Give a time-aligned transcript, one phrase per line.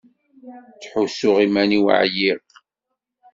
[0.73, 2.39] Ttḥussuɣ iman-iw ɛyiɣ.